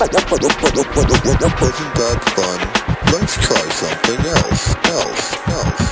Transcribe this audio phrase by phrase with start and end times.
[0.00, 2.56] Wasn't that fun?
[3.12, 5.86] Let's try something else, else, else.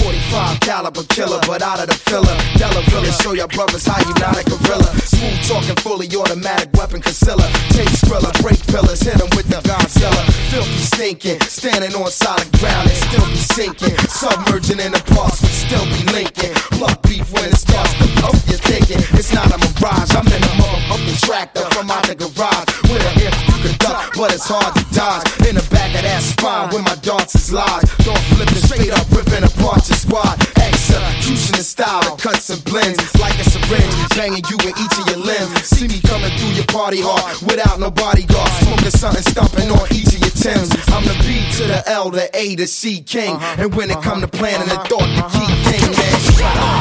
[0.00, 2.32] 45 caliber killer, but out of the filler.
[2.56, 4.88] Della Villa, show your brothers how you not a gorilla.
[5.04, 7.44] Smooth talking, fully automatic weapon concealer.
[7.76, 10.24] Take skrilla, break pillars, hit 'em with the Godzilla.
[10.48, 13.98] Filthy stinking, standing on solid ground and still be sinking.
[14.08, 16.56] Submerging in the past, but still be linking.
[16.78, 20.10] Blood beef when it starts to puff, you're thinking it's not a mirage.
[20.16, 22.79] I'm in a motherfucking tractor from out the garage.
[22.90, 25.22] With if you could duck, but it's hard to dodge.
[25.46, 27.86] In the back of that spine where my darts is lodged.
[28.02, 30.34] Don't flip flipping straight up, ripping apart your squad.
[30.58, 35.22] Execution in style cuts and blends like a syringe, banging you in each of your
[35.22, 35.54] limbs.
[35.70, 40.10] See me coming through your party hard without no bodyguard, smoking something, stomping on each
[40.10, 40.70] of your Timbs.
[40.88, 43.62] I'm the B to the L, the A to C king, uh-huh.
[43.62, 46.78] and when it come to planning the thought, the key thing, uh-huh.
[46.78, 46.79] man.